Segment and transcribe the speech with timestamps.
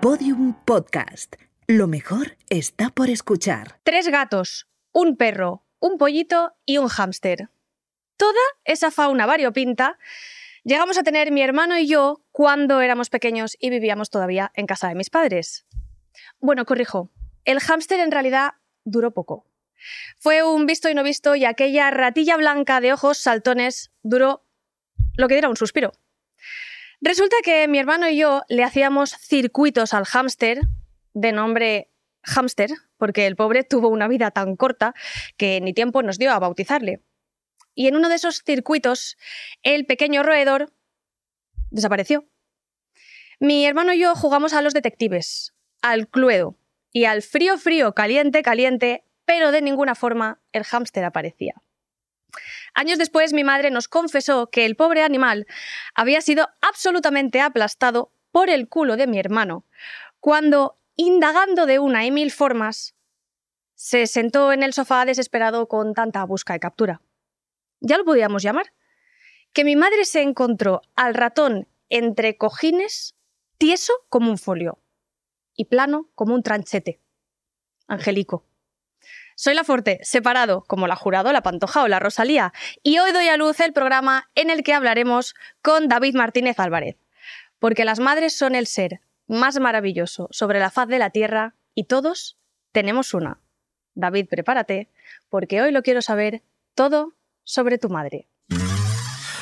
[0.00, 1.34] Podium Podcast.
[1.66, 3.80] Lo mejor está por escuchar.
[3.82, 7.48] Tres gatos, un perro, un pollito y un hámster.
[8.16, 9.98] Toda esa fauna variopinta
[10.62, 14.86] llegamos a tener mi hermano y yo cuando éramos pequeños y vivíamos todavía en casa
[14.86, 15.66] de mis padres.
[16.38, 17.10] Bueno, corrijo,
[17.44, 18.52] el hámster en realidad
[18.84, 19.46] duró poco.
[20.16, 24.44] Fue un visto y no visto y aquella ratilla blanca de ojos saltones duró
[25.16, 25.90] lo que diera un suspiro.
[27.00, 30.60] Resulta que mi hermano y yo le hacíamos circuitos al hámster
[31.14, 31.90] de nombre
[32.24, 34.94] hámster, porque el pobre tuvo una vida tan corta
[35.36, 37.02] que ni tiempo nos dio a bautizarle.
[37.74, 39.16] Y en uno de esos circuitos,
[39.62, 40.72] el pequeño roedor
[41.70, 42.28] desapareció.
[43.38, 46.58] Mi hermano y yo jugamos a los detectives, al cluedo
[46.90, 51.54] y al frío, frío, caliente, caliente, pero de ninguna forma el hámster aparecía.
[52.78, 55.48] Años después mi madre nos confesó que el pobre animal
[55.96, 59.66] había sido absolutamente aplastado por el culo de mi hermano,
[60.20, 62.94] cuando, indagando de una y mil formas,
[63.74, 67.02] se sentó en el sofá desesperado con tanta busca y captura.
[67.80, 68.72] Ya lo podíamos llamar.
[69.52, 73.16] Que mi madre se encontró al ratón entre cojines,
[73.58, 74.78] tieso como un folio
[75.56, 77.00] y plano como un tranchete.
[77.88, 78.47] Angelico.
[79.40, 83.28] Soy la Forte, separado, como la Jurado, la Pantoja o la Rosalía, y hoy doy
[83.28, 86.96] a luz el programa en el que hablaremos con David Martínez Álvarez,
[87.60, 91.84] porque las madres son el ser más maravilloso sobre la faz de la Tierra y
[91.84, 92.36] todos
[92.72, 93.38] tenemos una.
[93.94, 94.88] David, prepárate,
[95.28, 96.42] porque hoy lo quiero saber
[96.74, 98.26] todo sobre tu madre.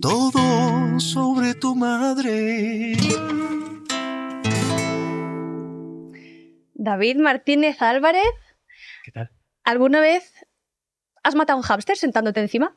[0.00, 2.96] todo sobre tu madre.
[6.74, 8.22] David Martínez Álvarez,
[9.04, 9.30] ¿Qué tal?
[9.64, 10.32] ¿alguna vez
[11.22, 12.74] has matado a un hámster sentándote encima?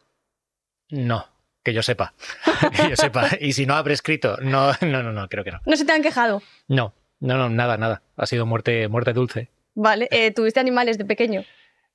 [0.90, 1.26] No,
[1.64, 2.14] que yo sepa.
[2.76, 3.30] que yo sepa.
[3.40, 5.60] Y si no habré escrito, no, no, no, no, creo que no.
[5.66, 6.42] ¿No se te han quejado?
[6.68, 8.02] No, no, no, nada, nada.
[8.18, 9.50] Ha sido muerte, muerte dulce.
[9.76, 11.44] Vale, eh, tuviste animales de pequeño.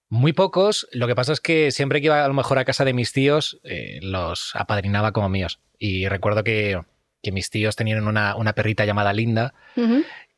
[0.09, 0.87] Muy pocos.
[0.92, 3.12] Lo que pasa es que siempre que iba a lo mejor a casa de mis
[3.12, 5.60] tíos, eh, los apadrinaba como míos.
[5.78, 6.81] Y recuerdo que,
[7.22, 9.54] que mis tíos tenían una, una perrita llamada Linda,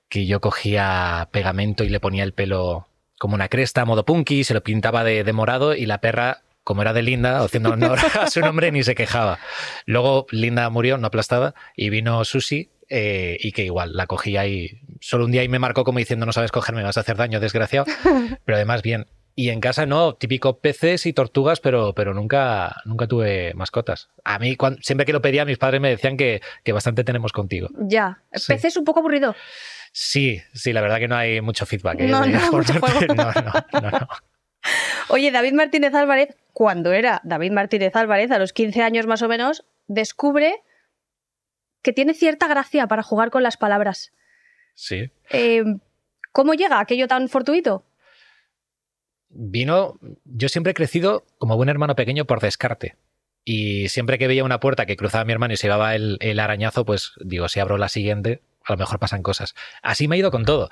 [0.09, 2.88] que yo cogía pegamento y le ponía el pelo
[3.19, 6.82] como una cresta, modo punky, se lo pintaba de, de morado y la perra, como
[6.82, 9.38] era de Linda, haciendo honor a su nombre, ni se quejaba.
[9.84, 12.71] Luego Linda murió, no aplastada, y vino Susi.
[12.88, 16.25] eh, y que igual la cogía y solo un día y me marcó como diciendo
[16.25, 17.87] no sabes cogerme, vas a hacer daño, desgraciado.
[18.44, 19.06] Pero además bien.
[19.39, 24.09] Y en casa no, típico peces y tortugas, pero, pero nunca, nunca tuve mascotas.
[24.25, 27.69] A mí, siempre que lo pedía, mis padres me decían que, que bastante tenemos contigo.
[27.79, 28.23] Ya.
[28.33, 28.55] Sí.
[28.55, 29.37] Pez es un poco aburrido.
[29.93, 32.01] Sí, sí, la verdad que no hay mucho feedback.
[32.01, 32.07] ¿eh?
[32.07, 33.15] No, no, Por mucho parte- juego.
[33.15, 34.09] no, no, no, no.
[35.11, 39.29] Oye, David Martínez Álvarez, cuando era David Martínez Álvarez, a los 15 años más o
[39.29, 40.63] menos, descubre
[41.83, 44.13] que tiene cierta gracia para jugar con las palabras.
[44.75, 45.11] Sí.
[45.31, 45.63] Eh,
[46.33, 47.85] ¿Cómo llega aquello tan fortuito?
[49.39, 52.97] Vino, yo siempre he crecido como buen hermano pequeño por descarte.
[53.45, 56.41] Y siempre que veía una puerta que cruzaba mi hermano y se llevaba el, el
[56.41, 59.55] arañazo, pues digo, si abro la siguiente, a lo mejor pasan cosas.
[59.83, 60.71] Así me he ido con todo.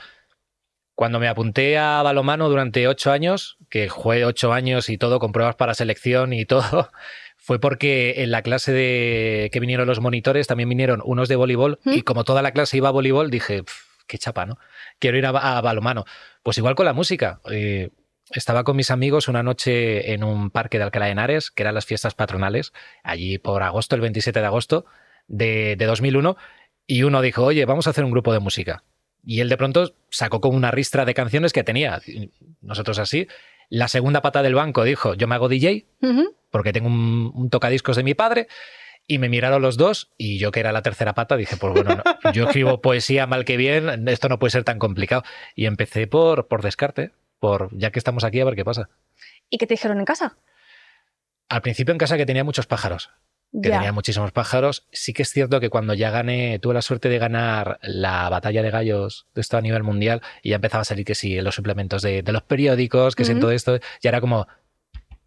[0.95, 5.33] Cuando me apunté a balomano durante ocho años, que jugué ocho años y todo con
[5.33, 6.91] pruebas para selección y todo,
[7.37, 11.79] fue porque en la clase de que vinieron los monitores también vinieron unos de voleibol
[11.85, 11.93] ¿Mm?
[11.93, 14.59] y como toda la clase iba a voleibol dije, "Pf, qué chapa, ¿no?
[14.99, 16.05] Quiero ir a balomano.
[16.43, 17.41] Pues igual con la música.
[17.51, 17.91] Eh,
[18.31, 21.75] estaba con mis amigos una noche en un parque de Alcalá de Henares, que eran
[21.75, 24.87] las fiestas patronales, allí por agosto, el 27 de agosto
[25.29, 26.37] de, de 2001,
[26.87, 28.85] y uno dijo, oye, vamos a hacer un grupo de música.
[29.27, 32.01] Y él de pronto sacó como una ristra de canciones que tenía.
[32.61, 33.27] Nosotros así.
[33.71, 35.87] La segunda pata del banco dijo, yo me hago DJ
[36.51, 38.49] porque tengo un, un tocadiscos de mi padre.
[39.07, 41.97] Y me miraron los dos y yo que era la tercera pata dije, pues bueno,
[41.97, 45.25] no, yo escribo poesía mal que bien, esto no puede ser tan complicado.
[45.55, 47.13] Y empecé por, por descarte,
[47.45, 48.89] por ya que estamos aquí a ver qué pasa.
[49.51, 50.37] ¿Y qué te dijeron en casa?
[51.51, 53.11] Al principio en casa que tenía muchos pájaros,
[53.53, 53.75] que Ya.
[53.77, 54.87] tenía muchísimos pájaros.
[54.93, 58.63] Sí que es cierto que cuando ya gané, tuve la suerte de ganar la batalla
[58.63, 61.55] de gallos de esto a nivel mundial y ya empezaba a salir que sí, los
[61.55, 64.47] suplementos de, de los periódicos, que sí, todo esto, ya era como,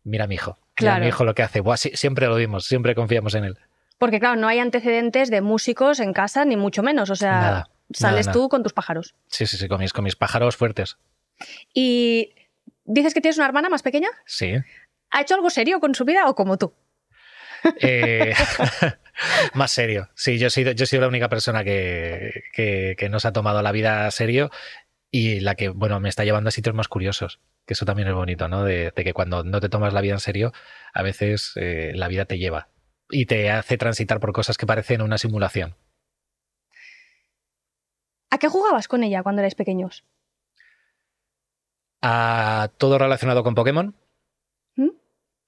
[0.03, 1.61] mira a mi hijo, mira a mi hijo lo que hace.
[1.61, 3.57] Buah, sí, siempre lo vimos, siempre confiamos en él.
[3.99, 7.11] Porque claro, no hay antecedentes de músicos en casa, ni mucho menos.
[7.11, 7.69] O sea, Nada.
[7.93, 8.33] sales nada.
[8.33, 9.13] tú con tus pájaros.
[9.27, 10.97] Sí, sí, sí, con mis, con mis pájaros fuertes.
[11.73, 12.33] Y
[12.85, 14.09] dices que tienes una hermana más pequeña.
[14.25, 14.53] Sí.
[15.09, 16.73] ¿Ha hecho algo serio con su vida o como tú?
[17.81, 18.33] Eh,
[19.53, 20.09] más serio.
[20.15, 23.27] Sí, yo he sido, yo he sido la única persona que, que, que no se
[23.27, 24.51] ha tomado la vida serio
[25.11, 27.39] y la que, bueno, me está llevando a sitios más curiosos.
[27.65, 28.63] Que eso también es bonito, ¿no?
[28.63, 30.53] De, de que cuando no te tomas la vida en serio,
[30.93, 32.69] a veces eh, la vida te lleva
[33.09, 35.75] y te hace transitar por cosas que parecen una simulación.
[38.29, 40.05] ¿A qué jugabas con ella cuando erais pequeños?
[42.01, 43.95] A todo relacionado con Pokémon.
[44.75, 44.89] ¿Mm?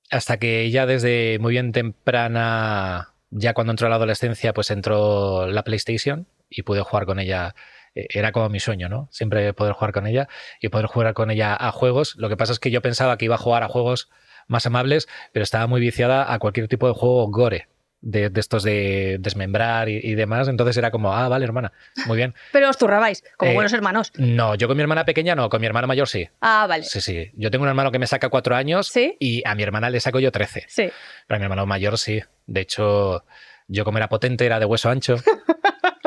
[0.10, 5.48] Hasta que ella desde muy bien temprana, ya cuando entró a la adolescencia, pues entró
[5.48, 7.56] la PlayStation y pude jugar con ella.
[7.96, 9.08] Eh, Era como mi sueño, ¿no?
[9.12, 10.28] Siempre poder jugar con ella
[10.62, 12.16] y poder jugar con ella a juegos.
[12.18, 14.10] Lo que pasa es que yo pensaba que iba a jugar a juegos
[14.48, 17.68] más amables, pero estaba muy viciada a cualquier tipo de juego gore,
[18.02, 20.48] de, de estos de desmembrar y, y demás.
[20.48, 21.72] Entonces era como, ah, vale, hermana,
[22.06, 22.34] muy bien.
[22.52, 24.12] Pero os turrabais, como Eh, buenos hermanos.
[24.18, 26.28] No, yo con mi hermana pequeña no, con mi hermana mayor sí.
[26.42, 26.84] Ah, vale.
[26.84, 27.32] Sí, sí.
[27.36, 29.16] Yo tengo un hermano que me saca cuatro años ¿Sí?
[29.20, 30.66] y a mi hermana le saco yo trece.
[30.68, 30.90] Sí.
[31.28, 32.22] Pero a mi hermano mayor sí.
[32.48, 33.24] De hecho,
[33.68, 35.16] yo como era potente, era de hueso ancho.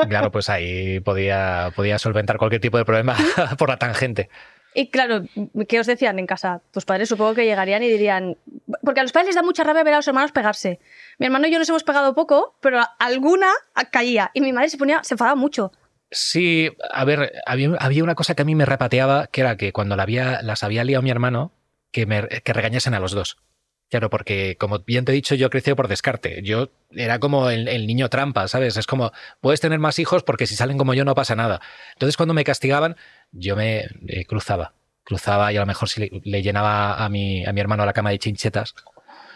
[0.09, 3.15] Claro, pues ahí podía, podía solventar cualquier tipo de problema
[3.57, 4.29] por la tangente.
[4.73, 5.23] Y claro,
[5.67, 6.61] ¿qué os decían en casa?
[6.71, 8.37] Tus padres supongo que llegarían y dirían...
[8.83, 10.79] Porque a los padres les da mucha rabia ver a los hermanos pegarse.
[11.19, 13.51] Mi hermano y yo nos hemos pegado poco, pero alguna
[13.91, 14.31] caía.
[14.33, 15.71] Y mi madre se ponía, se enfadaba mucho.
[16.11, 19.73] Sí, a ver, había, había una cosa que a mí me repateaba, que era que
[19.73, 21.51] cuando la había, las había liado mi hermano,
[21.91, 23.37] que, me, que regañasen a los dos.
[23.93, 26.41] Claro, porque como bien te he dicho, yo crecí por descarte.
[26.41, 28.75] Yo era como el, el, niño trampa, ¿sabes?
[28.75, 31.61] Es como, puedes tener más hijos porque si salen como yo no pasa nada.
[31.93, 32.95] Entonces cuando me castigaban,
[33.33, 34.73] yo me eh, cruzaba.
[35.03, 38.11] Cruzaba y a lo mejor le, le, llenaba a mi, a mi hermano la cama
[38.11, 38.73] de chinchetas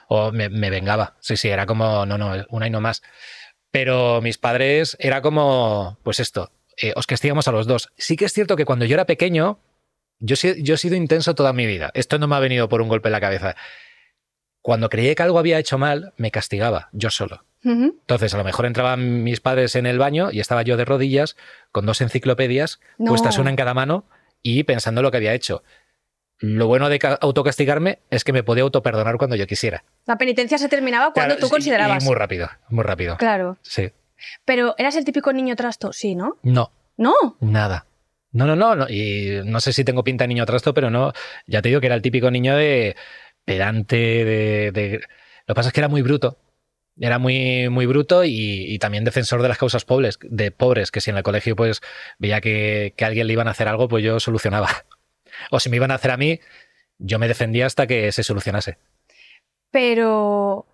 [0.07, 1.17] o me, me vengaba.
[1.19, 3.03] Sí, sí, era como, no, no, una y no más.
[3.71, 6.51] Pero mis padres era como, pues esto,
[6.81, 7.89] eh, os castigamos a los dos.
[7.97, 9.59] Sí que es cierto que cuando yo era pequeño,
[10.19, 11.91] yo, yo he sido intenso toda mi vida.
[11.93, 13.55] Esto no me ha venido por un golpe en la cabeza
[14.67, 17.45] cuando creía que algo había hecho mal, me castigaba yo solo.
[17.67, 17.93] Uh -huh.
[17.99, 21.35] Entonces, a lo mejor entraban mis padres en el baño y estaba yo de rodillas
[21.71, 23.09] con dos enciclopedias no.
[23.09, 24.05] puestas una en cada mano
[24.41, 25.63] y pensando lo que había hecho.
[26.39, 29.83] Lo bueno de autocastigarme es que me podía autoperdonar cuando yo quisiera.
[30.05, 32.03] La penitencia se terminaba cuando claro, tú considerabas.
[32.03, 33.17] Y muy rápido, muy rápido.
[33.17, 33.57] Claro.
[33.63, 33.91] Sí.
[34.45, 36.37] Pero eras el típico niño trasto, sí, ¿no?
[36.43, 36.71] No.
[36.95, 37.13] ¿No?
[37.39, 37.87] Nada.
[38.31, 38.87] No, no, no, no.
[38.87, 41.11] Y no sé si tengo pinta de niño trasto, pero no.
[41.47, 42.95] Ya te digo que era el típico niño de
[43.45, 44.99] pedante, de, de...
[45.47, 46.37] Lo que pasa es que era muy bruto.
[46.99, 50.99] Era muy, muy bruto y, y, también defensor de las causas pobres, de pobres, que
[50.99, 51.81] si en el colegio pues
[52.17, 54.69] veía que, que a alguien le iban a hacer algo, pues yo solucionaba.
[55.51, 56.39] O si me iban a hacer a mí,
[56.97, 58.79] yo me defendía hasta que se solucionase.
[59.69, 60.65] Pero,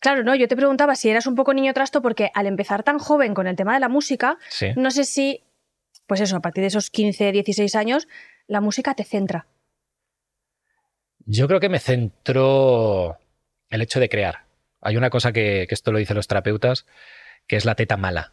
[0.00, 2.98] claro, no, yo te preguntaba si eras un poco niño trasto porque al empezar tan
[2.98, 4.72] joven con el tema de la música, sí.
[4.74, 5.44] no sé si,
[6.06, 8.08] pues eso, a partir de esos 15, 16 años,
[8.48, 9.46] la música te centra.
[11.26, 13.18] Yo creo que me centró
[13.68, 14.49] el hecho de crear.
[14.80, 16.86] Hay una cosa que, esto lo dicen los terapeutas,
[17.46, 18.32] que es la teta mala.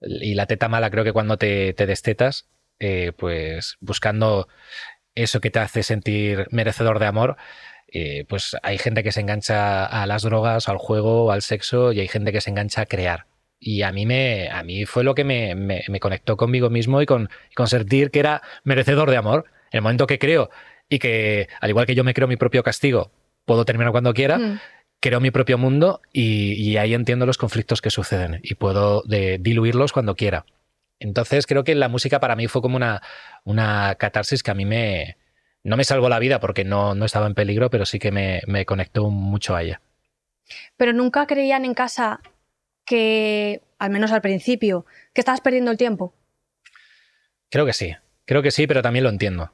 [0.00, 4.48] Y la teta mala creo que cuando te, te destetas, eh, pues buscando
[5.14, 7.36] eso que te hace sentir merecedor de amor,
[7.92, 12.00] eh, pues hay gente que se engancha a las drogas, al juego, al sexo, y
[12.00, 13.26] hay gente que se engancha a crear.
[13.58, 17.06] Y a mí, me, a mí fue lo que me, me, conectó conmigo mismo y
[17.06, 19.44] con, con sentir que era merecedor de amor.
[19.70, 20.50] En el momento que creo
[20.88, 23.12] y que, al igual que yo me creo mi propio castigo,
[23.44, 24.60] puedo terminar cuando quiera, mm.
[25.00, 29.38] Creo mi propio mundo y, y, ahí entiendo los conflictos que suceden y puedo de,
[29.38, 30.44] diluirlos cuando quiera.
[30.98, 33.02] Entonces creo que la música para mí fue como una,
[33.44, 35.16] una catarsis que a mí me...
[35.62, 38.40] No me salvó la vida porque no, no estaba en peligro, pero sí que me,
[38.46, 39.82] me conectó mucho a ella.
[40.78, 42.20] Pero nunca creían en casa
[42.86, 46.14] que, al menos al principio, que estabas perdiendo el tiempo.
[47.50, 49.52] Creo que sí, creo que sí, pero también lo entiendo.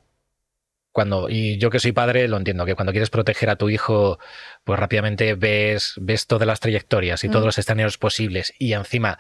[0.96, 4.18] Cuando, y yo que soy padre lo entiendo, que cuando quieres proteger a tu hijo,
[4.64, 7.32] pues rápidamente ves, ves todas las trayectorias y mm.
[7.32, 8.54] todos los escenarios posibles.
[8.58, 9.18] Y encima,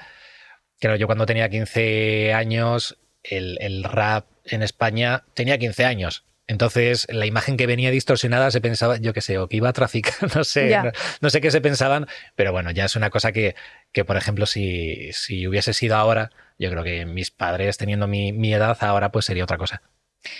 [0.80, 6.24] claro, yo cuando tenía 15 años, el, el rap en España tenía 15 años.
[6.46, 9.74] Entonces, la imagen que venía distorsionada se pensaba, yo qué sé, o que iba a
[9.74, 12.06] traficar, no sé, no, no, sé qué se pensaban,
[12.36, 13.54] pero bueno, ya es una cosa que,
[13.92, 18.32] que por ejemplo, si, si hubiese sido ahora, yo creo que mis padres teniendo mi,
[18.32, 19.82] mi edad ahora, pues sería otra cosa.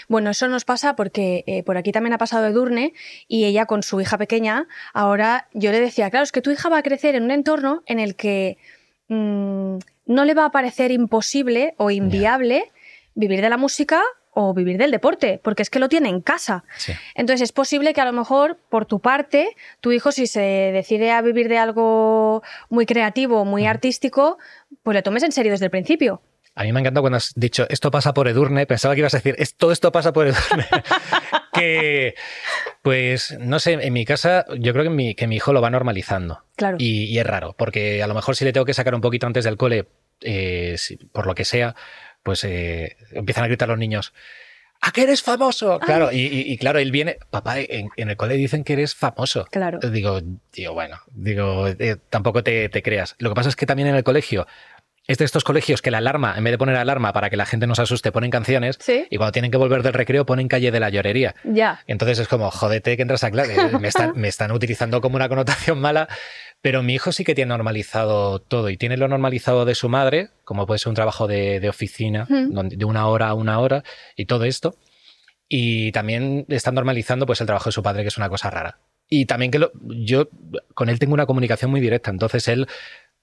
[0.09, 2.93] Bueno, eso nos pasa porque eh, por aquí también ha pasado Edurne
[3.29, 6.69] y ella con su hija pequeña, ahora yo le decía, claro, es que tu hija
[6.69, 8.59] va a crecer en un entorno en el que
[9.09, 12.73] mmm, no le va a parecer imposible o inviable yeah.
[13.15, 14.03] vivir de la música
[14.39, 16.65] o vivir del deporte, porque es que lo tiene en casa.
[16.77, 16.93] Sí.
[17.15, 21.11] Entonces es posible que a lo mejor por tu parte, tu hijo si se decide
[21.11, 23.69] a vivir de algo muy creativo, muy Mm.
[23.69, 24.37] artístico,
[24.83, 26.21] pues le tomes en serio desde el principio.
[26.57, 28.67] A mí me ha encantado cuando has dicho esto pasa por Edurne.
[28.67, 30.67] Pensaba que ibas a decir "Es- todo esto pasa por Edurne.
[31.53, 32.15] que,
[32.83, 35.71] pues, no sé, en mi casa, yo creo que mi, que mi hijo lo va
[35.71, 36.45] normalizando.
[36.57, 36.77] Claro.
[36.81, 39.27] Y, y es raro, porque a lo mejor si le tengo que sacar un poquito
[39.27, 39.87] antes del cole,
[40.23, 41.75] eh, si- por lo que sea,
[42.23, 44.13] pues eh, empiezan a gritar los niños.
[44.83, 45.79] ¿A que eres famoso?
[45.81, 48.95] Claro, y, y- y claro, él viene, papá, en, en el cole dicen que eres
[48.95, 49.47] famoso.
[49.51, 49.79] Claro.
[49.81, 50.21] Digo,
[50.53, 53.15] digo, bueno, digo, eh, tampoco te, te creas.
[53.19, 54.47] Lo que pasa es que también en el colegio,
[55.09, 57.47] es de estos colegios que la alarma, en vez de poner alarma para que la
[57.47, 59.07] gente no se asuste, ponen canciones Sí.
[59.11, 61.35] y cuando tienen que volver del recreo ponen calle de la llorería.
[61.45, 61.81] Ya.
[61.87, 63.79] Entonces es como, jódete que entras a clase.
[63.79, 66.09] Me están, me están utilizando como una connotación mala,
[66.61, 70.31] pero mi hijo sí que tiene normalizado todo y tiene lo normalizado de su madre,
[70.45, 72.53] como puede ser un trabajo de, de oficina, Mm.
[72.53, 73.85] donde- de una hora a una hora
[74.17, 74.75] y todo esto.
[75.49, 78.79] Y también está normalizando pues el trabajo de su padre, que es una cosa rara.
[79.09, 80.29] Y también que lo- yo
[80.75, 82.67] con él tengo una comunicación muy directa, entonces él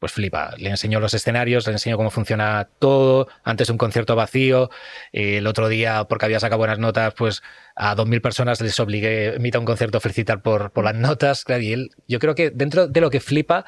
[0.03, 0.53] pues flipa.
[0.57, 3.29] Le enseño los escenarios, le enseño cómo funciona todo.
[3.45, 4.69] Antes un concierto vacío,
[5.13, 7.41] el otro día, porque había sacado buenas notas, pues
[7.74, 11.45] a 2.000 personas les obligué, invita a un concierto a felicitar por, por las notas.
[11.45, 13.63] Claro, y él, yo creo que dentro de lo que flipa,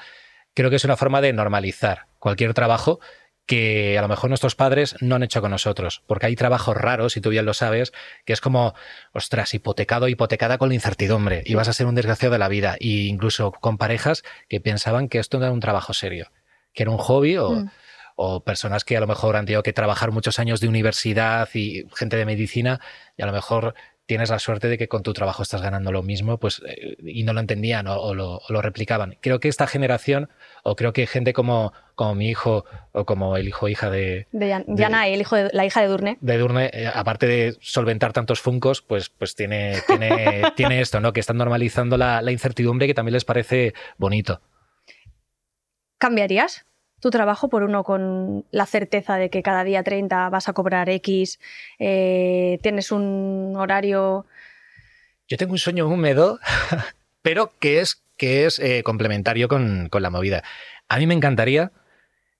[0.53, 2.99] creo que es una forma de normalizar cualquier trabajo
[3.45, 7.15] que a lo mejor nuestros padres no han hecho con nosotros, porque hay trabajos raros,
[7.17, 7.93] y tú bien lo sabes,
[8.25, 8.73] que es como,
[9.13, 12.75] ostras, hipotecado, hipotecada con la incertidumbre, y vas a ser un desgraciado de la vida,
[12.79, 16.31] e incluso con parejas que pensaban que esto era un trabajo serio,
[16.73, 17.69] que era un hobby o, Mm.
[18.15, 21.85] o personas que a lo mejor han tenido que trabajar muchos años de universidad y
[21.93, 22.79] gente de medicina,
[23.17, 26.03] y a lo mejor tienes la suerte de que con tu trabajo estás ganando lo
[26.03, 29.17] mismo, pues, eh, y no lo entendían o, o lo, o lo replicaban.
[29.21, 30.29] Creo que esta generación,
[30.63, 34.51] o creo que gente como, como mi hijo, o como el hijo hija de, De
[34.53, 36.17] el hijo de la hija de Durne.
[36.21, 41.13] de Edurne, eh, aparte de solventar tantos funcos, pues, pues tiene, tiene, tiene esto, ¿no?
[41.13, 44.41] Que están normalizando la, la incertidumbre que también les parece bonito.
[45.97, 46.65] ¿Cambiarías
[47.05, 50.89] tu trabajo por uno con la certeza de que cada día 30 vas a cobrar
[50.89, 51.39] X,
[51.77, 54.25] eh, tienes un horario...
[55.27, 56.39] Yo tengo un sueño húmedo,
[57.21, 60.43] pero que es, que es eh, complementario con, con la movida.
[60.89, 61.71] A mí me encantaría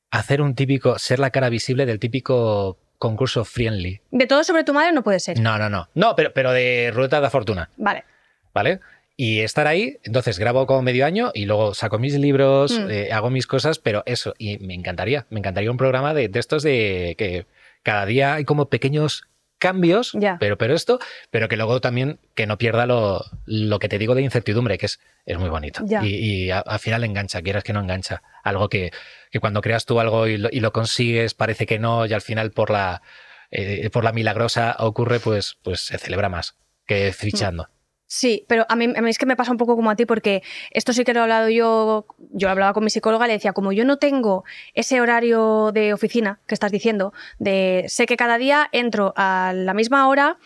[0.10, 4.01] hacer un típico, ser la cara visible del típico concurso friendly.
[4.10, 5.39] De todo sobre tu madre no puede ser.
[5.39, 5.89] No, no, no.
[5.93, 8.03] No, pero, pero de ruleta de fortuna, Vale.
[8.51, 8.79] ¿vale?
[9.17, 12.89] Y estar ahí, entonces grabo como medio año y luego saco mis libros, Mm.
[12.91, 16.39] eh, hago mis cosas, pero eso, y me encantaría, me encantaría un programa de, de
[16.39, 17.45] estos de que
[17.84, 19.24] cada día hay como pequeños
[19.57, 21.00] cambios, pero, pero esto,
[21.31, 24.86] pero que luego también que no pierda lo, lo que te digo de incertidumbre, que
[24.88, 25.81] es, es muy bonito.
[26.03, 28.22] Y, y a- al final engancha, quieras que no engancha.
[28.43, 28.91] Algo que,
[29.31, 32.22] que cuando creas tú algo y lo, y lo consigues, parece que no, y al
[32.22, 33.01] final por la,
[33.50, 37.69] eh, por la milagrosa ocurre, pues, pues se celebra más que fichando.
[38.08, 40.06] Sí, pero a mí, a mí es que me pasa un poco como a ti
[40.06, 43.54] porque esto sí que lo he hablado yo, yo hablaba con mi psicóloga, le decía,
[43.54, 44.44] como yo no tengo
[44.76, 49.74] ese horario de oficina que estás diciendo, de sé que cada día entro a la
[49.74, 50.38] misma hora,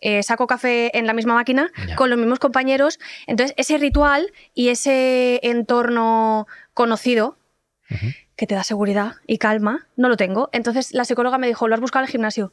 [0.00, 4.68] eh, saco café en la misma máquina con los mismos compañeros, entonces ese ritual y
[4.68, 7.36] ese entorno conocido
[8.36, 10.50] que te da seguridad y calma, no lo tengo.
[10.52, 12.52] Entonces la psicóloga me dijo, lo has buscado en el gimnasio.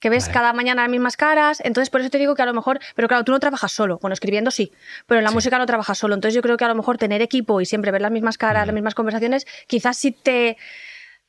[0.00, 0.32] Que ves Vale.
[0.34, 3.08] cada mañana las mismas caras, entonces por eso te digo que a lo mejor, pero
[3.08, 4.72] claro, tú no trabajas solo, bueno, escribiendo sí,
[5.06, 5.34] pero en la Sí.
[5.34, 7.90] música no trabajas solo, entonces yo creo que a lo mejor tener equipo y siempre
[7.90, 8.66] ver las mismas caras, Mm.
[8.68, 10.56] las mismas conversaciones, quizás sí te,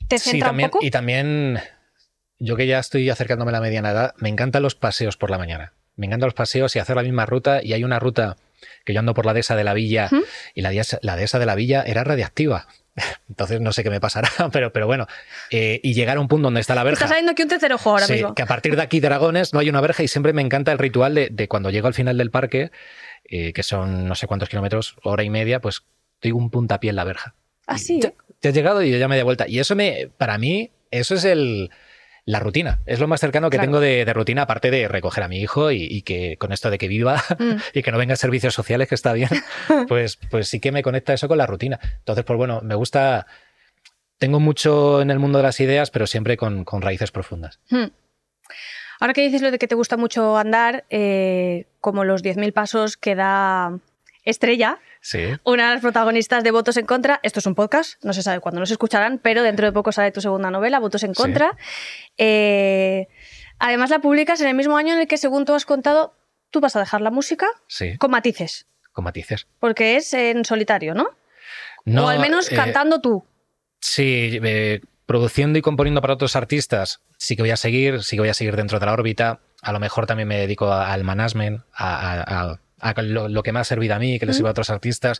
[0.08, 0.86] te Sí, centra también, un poco.
[0.86, 1.60] y también,
[2.38, 5.38] yo que ya estoy acercándome a la mediana edad, me encantan los paseos por la
[5.40, 5.74] mañana.
[5.96, 7.62] Me encantan los paseos y hacer la misma ruta.
[7.62, 8.38] Y hay una ruta
[8.86, 10.22] que yo ando por la dehesa de la villa ¿Mm?
[10.56, 12.68] y la dehesa, la dehesa de la villa era radiactiva.
[13.30, 15.08] Entonces no sé qué me pasará, pero, pero bueno.
[15.52, 16.96] Eh, y llegar a un punto donde está la verja.
[17.06, 18.36] Está saliendo aquí un tercer ojo ahora Sí, mismo.
[18.36, 20.78] que a partir de aquí, Dragones, no hay una verja y siempre me encanta el
[20.80, 22.72] ritual de, de cuando llego al final del parque,
[23.26, 25.84] eh, que son no sé cuántos kilómetros, hora y media, pues
[26.22, 27.36] doy un puntapié en la verja.
[27.68, 28.00] Así.
[28.02, 29.48] Ya- Te has llegado y yo ya me di vuelta.
[29.48, 31.70] Y eso me, para mí, eso es el,
[32.30, 32.80] la rutina.
[32.86, 33.68] Es lo más cercano que Claro.
[33.68, 36.70] tengo de, de rutina, aparte de recoger a mi hijo y, y que con esto
[36.70, 37.56] de que viva Mm.
[37.74, 39.30] y que no venga servicios sociales, que está bien,
[39.88, 41.80] pues, pues sí que me conecta eso con la rutina.
[42.00, 43.26] Entonces, pues bueno, me gusta.
[44.20, 47.60] Tengo mucho en el mundo de las ideas, pero siempre con, con raíces profundas.
[47.70, 47.86] Hmm.
[49.00, 52.98] Ahora que dices lo de que te gusta mucho andar, eh, como los 10.000 pasos
[52.98, 53.80] que da
[54.26, 55.20] Estrella, Sí.
[55.46, 57.20] una de las protagonistas de Votos en Contra.
[57.24, 60.12] Esto es un podcast, no se sabe cuándo nos escucharán, pero dentro de poco sale
[60.12, 61.22] tu segunda novela, Votos en Sí.
[61.22, 61.58] Contra.
[62.18, 63.08] Eh,
[63.60, 66.14] además, la publicas en el mismo año en el que, según tú has contado,
[66.52, 69.48] tú vas a dejar la música Sí, con matices, con matices.
[69.60, 71.10] porque es en solitario, ¿no?
[71.86, 73.24] No, o al menos eh, cantando tú.
[73.80, 78.22] Sí, eh, produciendo y componiendo para otros artistas, sí que voy a seguir, sí que
[78.22, 79.40] voy a seguir dentro de la órbita.
[79.62, 83.52] A lo mejor también me dedico al management, a, a- a- a lo, lo que
[83.52, 85.20] me ha servido a mí, que le sirve a otros artistas.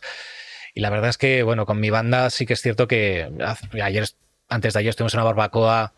[0.74, 3.30] Y la verdad es que, bueno, con mi banda sí que es cierto que
[3.82, 4.06] ayer,
[4.48, 5.94] antes de ayer estuvimos en una barbacoa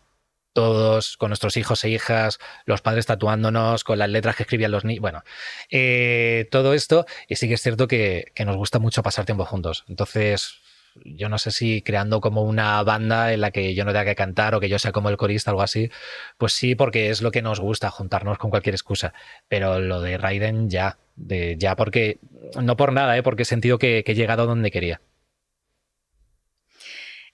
[0.53, 4.85] todos con nuestros hijos e hijas, los padres tatuándonos, con las letras que escribían los
[4.85, 5.23] niños, bueno,
[5.69, 9.45] eh, todo esto, y sí que es cierto que, que nos gusta mucho pasar tiempo
[9.45, 9.83] juntos.
[9.87, 10.59] Entonces,
[11.03, 14.15] yo no sé si creando como una banda en la que yo no tenga que
[14.15, 15.89] cantar o que yo sea como el corista, algo así,
[16.37, 19.13] pues sí, porque es lo que nos gusta, juntarnos con cualquier excusa.
[19.47, 22.19] Pero lo de Raiden ya, de ya porque,
[22.61, 23.23] no por nada, ¿eh?
[23.23, 25.01] porque he sentido que, que he llegado donde quería.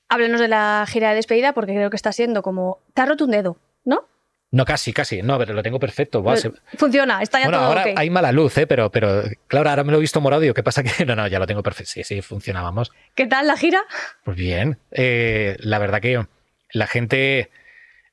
[0.07, 2.79] Háblenos de la gira de despedida porque creo que está siendo como...
[2.93, 4.07] Te has roto un dedo, ¿no?
[4.51, 5.21] No, casi, casi.
[5.21, 6.23] No, pero lo tengo perfecto.
[6.23, 8.65] Buah, se- Funciona, está ya Bueno, todo ahora hay mala luz, ¿eh?
[8.65, 10.81] pero, pero claro, ahora me lo he visto morado y digo, ¿qué pasa?
[10.97, 11.91] Que no, no, ya lo tengo perfecto.
[11.91, 12.91] Sí, sí, funcionábamos.
[13.13, 13.81] ¿Qué tal la gira?
[14.23, 14.79] Pues bien.
[14.91, 16.25] Eh, la verdad que
[16.73, 17.51] la gente,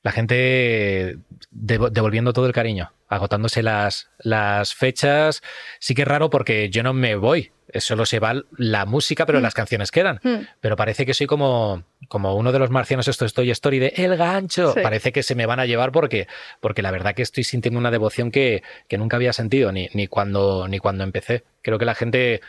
[0.03, 1.17] la gente
[1.51, 5.41] devo- devolviendo todo el cariño, agotándose las, las fechas.
[5.79, 7.51] Sí que es raro porque yo no me voy.
[7.79, 9.43] Solo se va la música, pero Mm.
[9.43, 10.21] las canciones quedan.
[10.23, 10.47] Hmm.
[10.61, 14.15] Pero parece que soy como, como uno de los marcianos, esto Toy Story de El
[14.15, 14.71] gancho.
[14.73, 14.79] Sí.
[14.81, 16.27] Parece que se me van a llevar porque,
[16.61, 20.07] porque la verdad que estoy sintiendo una devoción que, que nunca había sentido, ni, ni,
[20.07, 21.43] cuando, ni cuando empecé.
[21.61, 22.39] Creo que la gente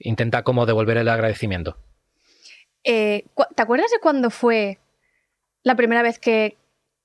[0.00, 1.78] intenta como devolver el agradecimiento.
[2.82, 4.78] Eh, ¿Te acuerdas de cuándo fue
[5.62, 6.56] la primera vez que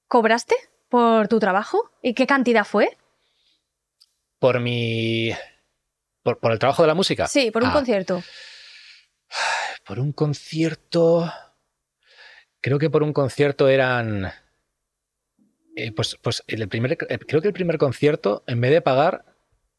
[0.08, 0.56] cobraste
[0.90, 1.92] por tu trabajo?
[2.02, 2.98] ¿Y qué cantidad fue?
[4.40, 5.32] Por mi.
[6.24, 7.28] Por, por el trabajo de la música.
[7.28, 8.24] Sí, por un Ah, concierto.
[9.86, 11.32] Por un concierto.
[12.62, 14.32] Creo que por un concierto eran.
[15.76, 19.29] eh, pues, pues el primer, eh, creo que el primer concierto, en vez de pagar,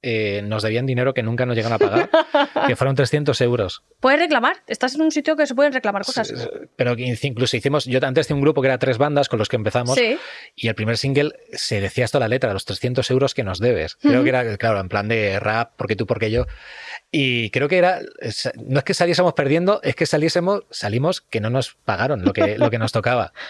[0.02, 2.10] eh, nos debían dinero que nunca nos llegan a pagar,
[2.66, 3.82] que fueron 300 euros.
[4.00, 4.56] Puedes reclamar.
[4.66, 6.32] Estás en un sitio que se pueden reclamar cosas.
[6.76, 9.48] Pero que incluso hicimos, yo antes de un grupo que era tres bandas con los
[9.48, 10.16] que empezamos, Sí.
[10.56, 13.96] y el primer single se decía esto la letra, los 300 euros que nos debes.
[13.96, 14.22] Creo Ujú.
[14.24, 16.46] que era, claro, en plan de rap, porque tú, porque yo.
[17.10, 18.00] Y creo que era,
[18.64, 22.56] no es que saliésemos perdiendo, es que saliésemos, salimos que no nos pagaron lo que,
[22.56, 23.32] lo que nos tocaba.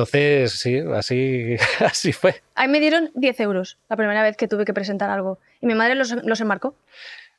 [0.00, 2.42] Entonces, sí, así, así fue.
[2.54, 5.38] A mí me dieron 10 euros la primera vez que tuve que presentar algo.
[5.62, 6.76] Y mi madre los, los enmarcó.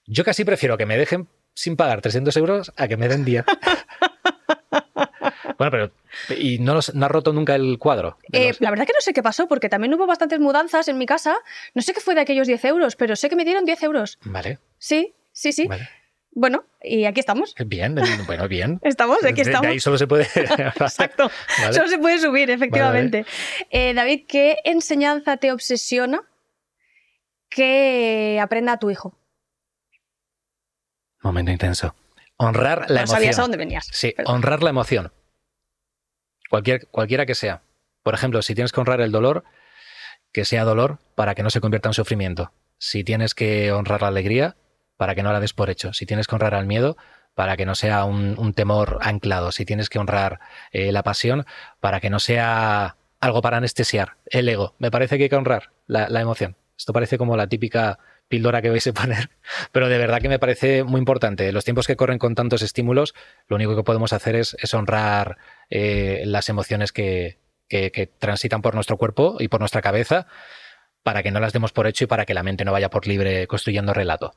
[0.08, 3.46] Yo casi prefiero que me dejen sin pagar 300 euros a que me den 10.
[5.60, 5.92] bueno, pero.
[6.36, 8.18] ¿Y no, los- no has roto nunca el cuadro?
[8.32, 10.98] Eh, los- la verdad que no sé qué pasó, porque también hubo bastantes mudanzas en
[10.98, 11.38] mi casa.
[11.76, 14.18] No sé qué fue de aquellos 10 euros, pero sé que me dieron 10 euros.
[14.24, 15.68] Vale, Sí, sí, sí.
[15.68, 15.88] vale.
[16.40, 17.56] Bueno, y aquí estamos.
[17.66, 17.96] Bien,
[18.28, 18.80] bueno, bien.
[18.84, 19.68] Estamos, aquí De- de estamos.
[19.72, 20.28] ahí solo se puede.
[20.36, 21.32] Exacto.
[21.62, 21.74] Vale.
[21.74, 23.26] Solo se puede subir, efectivamente.
[23.72, 26.22] Eh, David, ¿qué enseñanza te obsesiona
[27.50, 29.18] que aprenda tu hijo?
[31.24, 31.96] Momento intenso.
[32.38, 33.08] Honrar la no emoción.
[33.08, 33.88] sabías a dónde venías.
[33.92, 34.36] Sí, Perdón.
[34.36, 35.12] honrar la emoción.
[36.52, 37.64] Cualquier, cualquiera que sea.
[38.04, 39.44] Por ejemplo, si tienes que honrar el dolor,
[40.32, 42.54] que sea dolor para que no se convierta en sufrimiento.
[42.78, 44.56] Si tienes que honrar la alegría,
[44.98, 45.94] para que no la des por hecho.
[45.94, 46.98] Si tienes que honrar al miedo,
[47.38, 49.52] para que no sea un, temor anclado.
[49.52, 50.40] Si tienes que honrar
[50.72, 51.46] eh, la pasión,
[51.80, 54.74] para que no sea algo para anestesiar el ego.
[54.80, 56.56] Me parece que hay que honrar la, emoción.
[56.76, 59.30] Esto parece como la típica píldora que vais a poner,
[59.72, 61.52] pero de verdad que me parece muy importante.
[61.52, 63.14] Los tiempos que corren con tantos estímulos,
[63.48, 65.38] lo único que podemos hacer es, es honrar
[65.70, 67.38] eh, las emociones que,
[67.70, 70.26] que, que transitan por nuestro cuerpo y por nuestra cabeza
[71.04, 73.08] para que no las demos por hecho y para que la mente no vaya por
[73.08, 74.34] libre construyendo relato.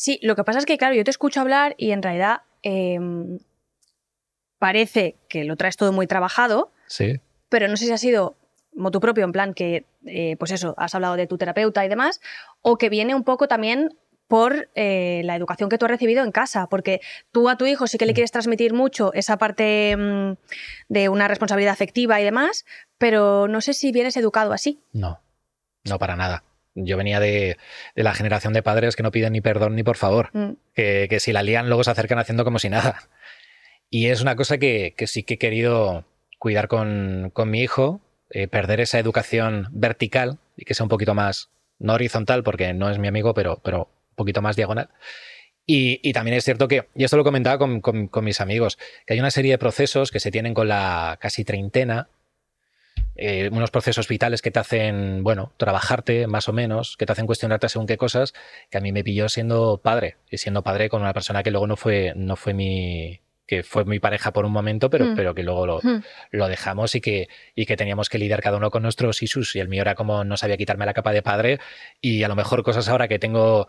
[0.00, 3.40] Sí, lo que pasa es que, claro, yo te escucho hablar y en realidad em,
[4.60, 7.20] parece que lo traes todo muy trabajado, Sí.
[7.48, 8.36] pero no sé si ha sido
[8.76, 12.20] motu propio, en plan que, eh, pues eso, has hablado de tu terapeuta y demás,
[12.62, 16.30] o que viene un poco también por eh, la educación que tú has recibido en
[16.30, 17.00] casa, porque
[17.32, 20.34] tú a tu hijo sí que le quieres transmitir mucho esa parte mm,
[20.88, 22.64] de una responsabilidad afectiva y demás,
[22.98, 24.78] pero no sé si vienes educado así.
[24.92, 25.18] No,
[25.82, 26.44] no para nada.
[26.84, 27.56] Yo venía de,
[27.96, 30.30] de la generación de padres que no piden ni perdón ni por favor.
[30.32, 30.52] Mm.
[30.74, 33.08] que, que si la lían luego se acercan haciendo como si nada.
[33.90, 36.04] Y es una cosa que, que sí que he querido
[36.38, 41.14] cuidar con, con mi hijo, eh, perder esa educación vertical y que sea un poquito
[41.14, 44.90] más, no horizontal porque no es mi amigo, pero, pero un poquito más diagonal.
[45.64, 48.78] Y, y también es cierto que, y esto lo comentaba con, con- con mis amigos,
[49.06, 52.08] que hay una serie de procesos que se tienen con la casi treintena,
[53.18, 57.26] eh, unos procesos vitales que te hacen, bueno, trabajarte más o menos, que te hacen
[57.26, 58.32] cuestionarte según qué cosas,
[58.70, 61.66] que a mí me pilló siendo padre, y siendo padre con una persona que luego
[61.66, 65.16] no fue, no fue mi que fue mi pareja por un momento, pero, Mm.
[65.16, 66.02] pero que luego lo, Mm.
[66.32, 69.56] lo dejamos y que, y que teníamos que lidiar cada uno con nuestros issues.
[69.56, 71.58] Y el mío era como no sabía quitarme la capa de padre
[72.02, 73.66] y a lo mejor cosas ahora que tengo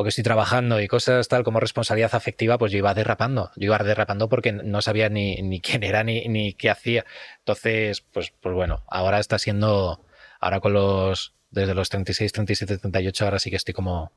[0.00, 3.50] o que estoy trabajando y cosas tal como responsabilidad afectiva, pues yo iba derrapando.
[3.56, 7.04] Yo iba derrapando porque no sabía ni, ni quién era ni, ni qué hacía.
[7.40, 10.06] Entonces, pues, pues bueno, ahora está siendo,
[10.38, 14.12] ahora con los, desde los 36, 37, 38, ahora sí que estoy como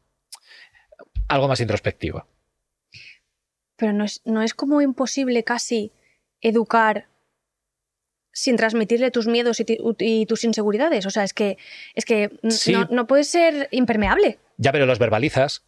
[1.27, 2.27] algo más introspectivo.
[3.75, 5.91] Pero no es, no es como imposible casi
[6.41, 7.07] educar
[8.31, 11.07] sin transmitirle tus miedos y, tus inseguridades.
[11.07, 11.57] O sea, es que,
[11.95, 12.71] es que Sí.
[12.71, 14.37] no, no puedes ser impermeable.
[14.57, 15.63] Ya, pero los verbalizas.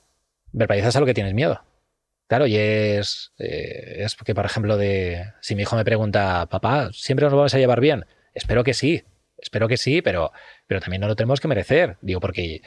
[0.54, 1.62] Verbalizas a lo que tienes miedo.
[2.28, 6.90] Claro, y es, eh, es que, por ejemplo, de si mi hijo me pregunta, papá,
[6.94, 8.06] ¿siempre nos vamos a llevar bien?
[8.34, 9.04] Espero que sí,
[9.38, 10.32] espero que sí, pero,
[10.66, 11.98] pero también no lo tenemos que merecer.
[12.02, 12.62] Digo, porque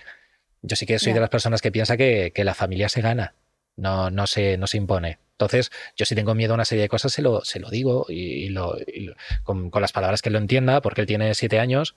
[0.62, 3.34] yo sí que soy de las personas que piensa que, que la familia se gana,
[3.76, 5.18] no, no, se, no se impone.
[5.32, 8.06] Entonces, yo si tengo miedo a una serie de cosas, se lo, se lo digo
[8.08, 11.06] y, y lo, y lo- con, con las palabras que él lo entienda, porque él
[11.06, 11.96] tiene siete años.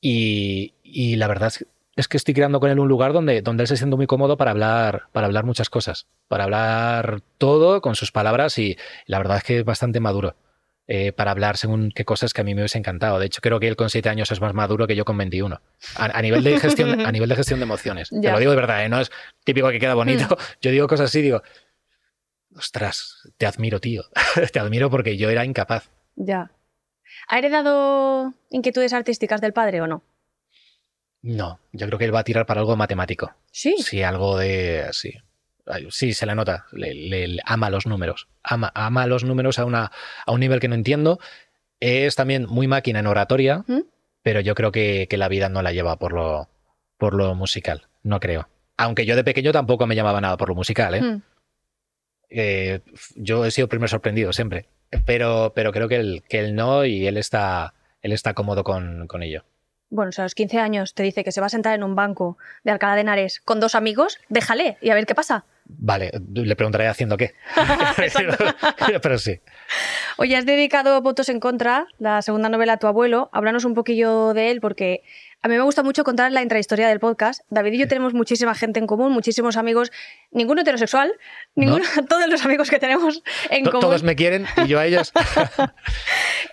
[0.00, 3.64] Y, y la verdad es, es que estoy creando con él un lugar donde, donde
[3.64, 7.94] él se siente muy cómodo para hablar, para hablar muchas cosas, para hablar todo con
[7.96, 8.76] sus palabras y
[9.06, 10.34] la verdad es que es bastante maduro.
[10.88, 13.18] eh, para hablar según qué cosas que a mí me hubiese encantado.
[13.20, 15.60] De hecho, creo que él con siete años es más maduro que yo con 21.
[15.96, 18.10] A, a nivel, de gestión, a nivel de gestión de emociones.
[18.10, 18.32] Te Ya.
[18.32, 18.88] lo digo de verdad, ¿eh?
[18.88, 19.10] no es
[19.44, 20.36] típico que queda bonito.
[20.60, 21.40] Yo digo cosas así, digo,
[22.56, 24.04] ostras, te admiro, tío.
[24.52, 25.88] te admiro porque yo era incapaz.
[26.16, 26.50] Ya.
[27.28, 30.02] ¿Ha heredado inquietudes artísticas del padre o no?
[31.22, 33.32] No, yo creo que él va a tirar para algo matemático.
[33.50, 33.76] Sí.
[33.78, 34.88] Sí, algo de.
[34.92, 35.14] Sí.
[35.90, 36.66] Sí, se le nota.
[36.72, 38.28] Le ama los números.
[38.42, 39.92] Ama, ama los números a, una,
[40.26, 41.20] a un nivel que no entiendo.
[41.78, 43.82] Es también muy máquina en oratoria, ¿Mm?
[44.22, 46.48] pero yo creo que, que la vida no la lleva por lo,
[46.98, 47.88] por lo musical.
[48.02, 48.48] No creo.
[48.76, 51.02] Aunque yo de pequeño tampoco me llamaba nada por lo musical, ¿eh?
[51.02, 51.22] Mm.
[52.30, 52.80] Eh,
[53.14, 54.66] yo he sido el primer sorprendido siempre.
[55.06, 59.06] Pero, pero creo que él, que él no y él está, él está cómodo con,
[59.06, 59.44] con ello.
[59.92, 61.82] Bueno, o sea, a los 15 años te dice que se va a sentar en
[61.82, 65.44] un banco de Alcalá de Henares con dos amigos, déjale y a ver qué pasa.
[65.66, 67.34] Vale, le preguntaré haciendo qué.
[69.02, 69.40] pero sí.
[70.16, 73.28] Oye, has dedicado Votos en Contra, la segunda novela a tu abuelo.
[73.34, 75.02] Háblanos un poquillo de él, porque
[75.42, 77.42] a mí me gusta mucho contar la intrahistoria del podcast.
[77.50, 79.92] David y yo tenemos muchísima gente en común, muchísimos amigos,
[80.30, 81.12] ninguno heterosexual,
[81.54, 83.80] ninguno, todos los amigos que tenemos en común.
[83.80, 85.12] Todos me quieren y yo a ellos.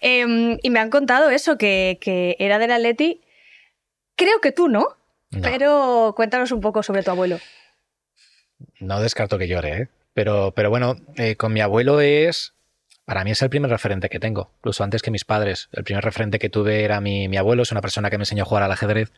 [0.01, 3.21] Em, y me han contado eso, que, que era del Atleti.
[4.19, 4.85] Creo que tú no,
[5.31, 5.41] No.
[5.41, 7.39] pero cuéntanos un poco sobre tu abuelo.
[8.81, 9.89] No descarto que llore, ¿eh?
[10.13, 12.53] Pero, pero bueno, eh, con mi abuelo es.
[13.05, 15.69] Para mí es el primer referente que tengo, incluso antes que mis padres.
[15.71, 18.43] El primer referente que tuve era mi, mi abuelo, es una persona que me enseñó
[18.43, 19.13] a jugar al ajedrez,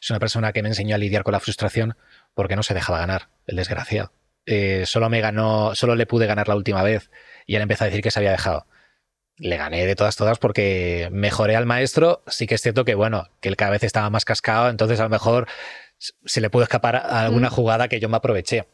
[0.00, 1.96] es una persona que me enseñó a lidiar con la frustración
[2.32, 4.12] porque no se dejaba ganar, el desgraciado.
[4.46, 7.10] Eh, solo me ganó, solo le pude ganar la última vez
[7.44, 8.66] y él empezó a decir que se había dejado.
[9.36, 12.22] Le gané de todas, todas porque mejoré al maestro.
[12.28, 15.04] Sí que es cierto que, bueno, que él cada vez estaba más cascado, entonces a
[15.04, 15.46] lo mejor
[15.98, 17.52] se le pudo escapar a alguna Mm.
[17.52, 18.64] jugada que yo me aproveché.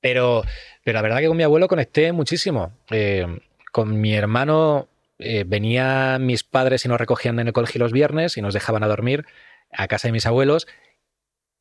[0.00, 0.42] Pero,
[0.84, 2.72] pero la verdad que con mi abuelo conecté muchísimo.
[2.90, 3.26] Eh,
[3.70, 4.88] con mi hermano
[5.18, 8.82] eh, venían mis padres y nos recogían en el colegio los viernes y nos dejaban
[8.82, 9.24] a dormir
[9.72, 10.66] a casa de mis abuelos.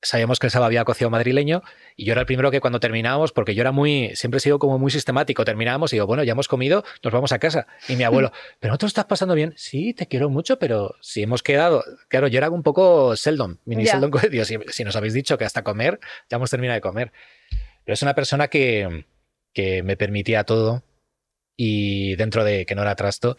[0.04, 1.62] Sabíamos que el sábado había cocido madrileño
[1.96, 4.58] y yo era el primero que cuando terminábamos, porque yo era muy, siempre he sido
[4.58, 7.68] como muy sistemático, terminábamos y digo, bueno, ya hemos comido, nos vamos a casa.
[7.88, 9.54] Y mi abuelo, ¿pero no te lo estás pasando bien?
[9.58, 13.84] Sí, te quiero mucho, pero si hemos quedado, claro, yo era un poco Sheldon, mini.
[13.84, 17.12] Sheldon, digo, si, si nos habéis dicho que hasta comer, ya hemos terminado de comer.
[17.84, 19.06] Pero es una persona que,
[19.54, 20.84] que me permitía todo
[21.56, 23.38] y dentro de que no era trasto.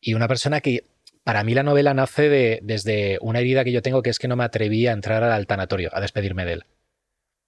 [0.00, 0.84] Y una persona que
[1.24, 4.28] para mí la novela nace de, desde una herida que yo tengo que es que
[4.28, 6.64] no me atreví a entrar al tanatorio, a despedirme de él.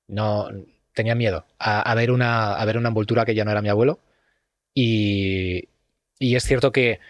[0.07, 0.49] No
[0.93, 4.01] tenía miedo a, ver, una, envoltura que ya no era mi abuelo.
[4.75, 5.69] Y,
[6.21, 7.01] es cierto que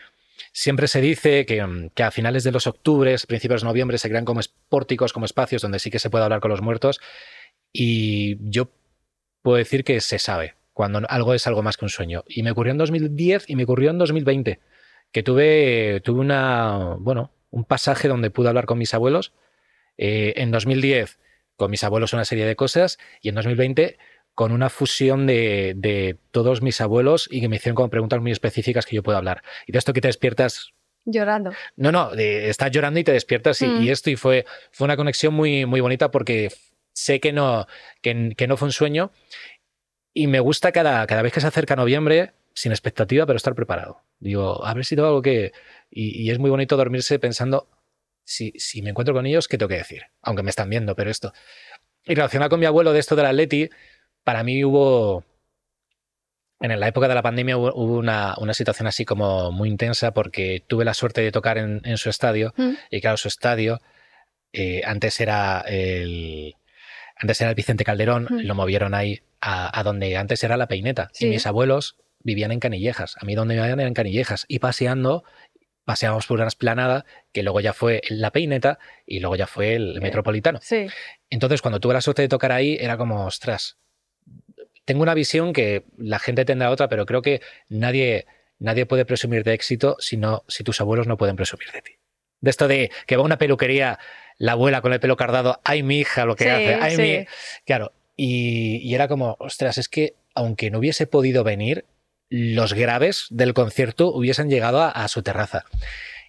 [0.52, 4.24] siempre se dice que, que a finales de los octubres, principios de noviembre, se crean
[4.24, 7.00] como pórticos, como espacios donde sí que se puede hablar con los muertos.
[7.72, 8.70] Y yo
[9.42, 12.24] puedo decir que se sabe cuando algo es algo más que un sueño.
[12.26, 14.60] Y me ocurrió en 2010 y me ocurrió en 2020,
[15.14, 19.32] que tuve, tuve una, bueno, un pasaje donde pude hablar con mis abuelos.
[19.96, 21.18] Eh, en 2010
[21.56, 23.96] con mis abuelos una serie de cosas y en 2020
[24.34, 28.32] con una fusión de, de todos mis abuelos y que me hicieron como preguntas muy
[28.32, 29.44] específicas que yo puedo hablar.
[29.68, 30.72] Y de esto que te despiertas
[31.04, 31.52] Llorando.
[31.76, 33.82] no, no, de- estás llorando y te despiertas y, Mm.
[33.84, 36.48] y esto y fue, fue una conexión muy, muy bonita porque
[36.92, 37.68] sé que no,
[38.02, 39.12] que, que no fue un sueño
[40.12, 44.00] y me gusta cada, cada vez que se acerca noviembre, sin expectativa, pero estar preparado.
[44.18, 45.52] Digo, haber sido algo que...
[45.90, 47.68] Y, y es muy bonito dormirse pensando,
[48.24, 50.02] si, si me encuentro con ellos, ¿qué tengo que decir?
[50.22, 51.32] Aunque me están viendo, pero esto.
[52.06, 53.68] Y relacionado con mi abuelo de esto del Atleti,
[54.22, 55.24] para mí hubo...
[56.60, 60.14] En la época de la pandemia hubo, hubo una, una situación así como muy intensa
[60.14, 62.72] porque tuve la suerte de tocar en, en su estadio Mm.
[62.90, 63.80] y claro, su estadio
[64.52, 66.54] eh, antes era el
[67.16, 68.38] antes era el Vicente Calderón, Mm.
[68.46, 71.26] lo movieron ahí a, a donde antes era la Peineta Sí.
[71.26, 73.14] y mis abuelos vivían en Canillejas.
[73.20, 75.22] A mí donde me iban era en Canillejas y paseando
[75.84, 80.00] paseábamos por una esplanada que luego ya fue la Peineta y luego ya fue el
[80.00, 80.58] Metropolitano.
[80.62, 80.86] Sí.
[81.30, 83.76] Entonces, cuando tuve la suerte de tocar ahí, era como, ostras,
[84.86, 88.26] tengo una visión que la gente tendrá otra, pero creo que nadie,
[88.58, 91.92] nadie puede presumir de éxito si, no, si tus abuelos no pueden presumir de ti.
[92.40, 93.98] De esto de que va a una peluquería,
[94.38, 97.02] la abuela con el pelo cardado, ay mi hija lo que Sí, hace, ay sí.
[97.02, 97.26] mi...
[97.66, 101.84] Claro, y, y era como, ostras, es que aunque no hubiese podido venir,
[102.56, 105.64] los graves del concierto hubiesen llegado a, a su terraza.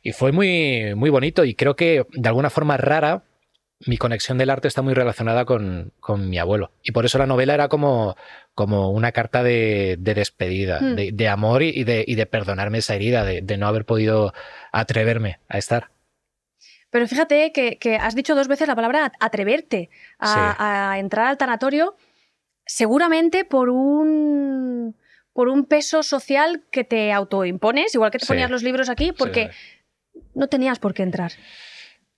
[0.03, 3.23] Y fue muy, muy bonito y creo que de alguna forma rara
[3.87, 6.71] mi conexión del arte está muy relacionada con, con mi abuelo.
[6.81, 8.15] Y por eso la novela era como,
[8.53, 10.95] como una carta de, de despedida, Mm.
[10.95, 14.33] de, de amor y de, y de perdonarme esa herida, de, no haber podido
[14.71, 15.89] atreverme a estar.
[16.89, 19.89] Pero fíjate que, que has dicho dos veces la palabra atreverte
[20.19, 20.55] a, Sí.
[20.59, 21.95] a entrar al tanatorio,
[22.65, 24.95] seguramente por un,
[25.35, 28.29] por un peso social que te autoimpones, igual que te Sí.
[28.31, 29.49] ponías los libros aquí, porque
[30.33, 31.33] no tenías por qué entrar.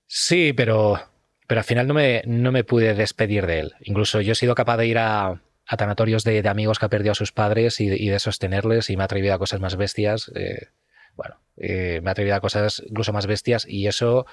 [0.06, 1.02] Sí, pero,
[1.48, 3.74] pero al final no me, no me pude despedir de él.
[3.82, 6.90] Incluso yo he sido capaz de ir a, a tanatorios de, de amigos que han
[6.92, 9.60] perdido a sus padres y, de- y de sostenerles y me ha atrevido a cosas
[9.60, 10.32] más bestias.
[10.36, 10.68] eh,
[11.16, 14.28] bueno, eh, me ha atrevido a cosas incluso más bestias y eso,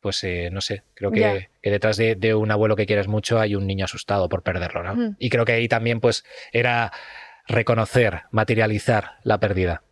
[0.00, 3.38] pues eh, no sé, creo que, que detrás de, de un abuelo que quieres mucho
[3.38, 4.94] hay un niño asustado por perderlo, ¿no?
[4.96, 5.16] Mm.
[5.18, 6.90] Y creo que ahí también pues era
[7.46, 9.82] reconocer, materializar la pérdida.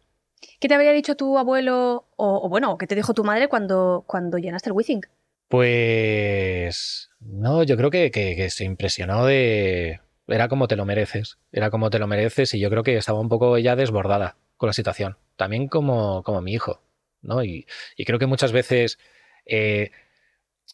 [0.61, 4.05] ¿Qué te habría dicho tu abuelo, o, o bueno, qué te dijo tu madre cuando,
[4.07, 5.01] cuando llenaste el Withing?
[5.49, 10.01] Pues no, yo creo que, que- que se impresionó de...
[10.27, 13.19] Era como te lo mereces, era como te lo mereces y yo creo que estaba
[13.21, 16.83] un poco ella desbordada con la situación, también como, como mi hijo,
[17.23, 17.43] ¿no?
[17.43, 18.99] Y, y creo que muchas veces
[19.47, 19.91] eh,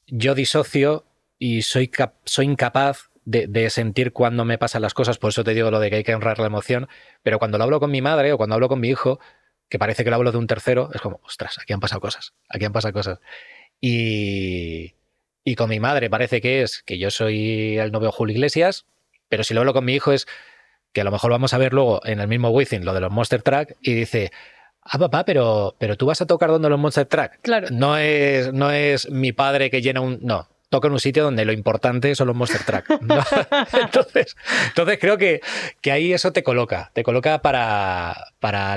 [0.08, 1.04] yo disocio
[1.38, 5.44] y soy, cap- soy incapaz de, de sentir cuando me pasan las cosas, por eso
[5.44, 6.88] te digo lo de que hay que honrar la emoción,
[7.22, 9.20] pero cuando lo hablo con mi madre o cuando hablo con mi hijo,
[9.68, 12.34] que parece que lo hablo de un tercero, es como, ostras, aquí han pasado cosas,
[12.48, 13.18] aquí han pasado cosas.
[13.80, 14.94] Y,
[15.44, 18.86] y con mi madre parece que es que yo soy el novio Julio Iglesias,
[19.28, 20.26] pero si lo hablo con mi hijo es
[20.92, 23.10] que a lo mejor vamos a ver luego en el mismo Within lo de los
[23.10, 24.30] Monster Track y dice,
[24.82, 27.40] ah, papá, pero, pero tú vas a tocar donde los Monster Track.
[27.42, 27.66] Claro.
[27.72, 30.20] No es, no es mi padre que llena un...
[30.22, 33.00] No, toca en un sitio donde lo importante son los Monster Track.
[33.02, 33.20] ¿no?
[33.80, 34.36] entonces,
[34.68, 35.40] entonces creo que,
[35.80, 38.76] que ahí eso te coloca, te coloca para, para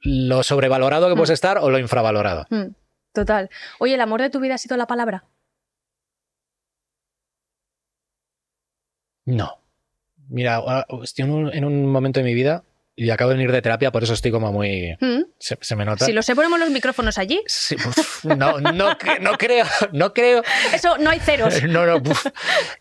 [0.00, 1.16] lo sobrevalorado que Mm.
[1.18, 2.46] puedes estar o lo infravalorado.
[2.50, 2.74] Mm,
[3.12, 3.48] total.
[3.78, 5.24] Oye, ¿el amor de tu vida ha sido la palabra?
[9.24, 9.58] No.
[10.28, 12.64] Mira, ahora estoy en un, en un momento de mi vida
[12.96, 14.96] y acabo de venir de terapia, por eso estoy como muy...
[15.00, 15.24] Mm.
[15.38, 16.06] Se, se me nota.
[16.06, 17.42] Si lo sé, ponemos los micrófonos allí.
[17.46, 18.72] Sí, uf, no, no,
[19.20, 20.42] no creo, no creo.
[20.72, 21.62] Eso, no hay ceros.
[21.66, 22.02] No, no.